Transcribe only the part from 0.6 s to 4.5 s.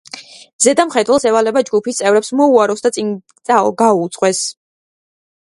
ზედამხედველს ევალება ჯგუფის წევრებს მოუაროს და წინ გაუძღვეს.